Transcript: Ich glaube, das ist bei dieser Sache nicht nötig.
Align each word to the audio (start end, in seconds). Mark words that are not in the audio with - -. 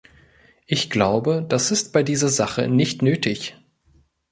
Ich 0.65 0.89
glaube, 0.89 1.45
das 1.47 1.69
ist 1.69 1.93
bei 1.93 2.01
dieser 2.01 2.29
Sache 2.29 2.67
nicht 2.67 3.03
nötig. 3.03 3.55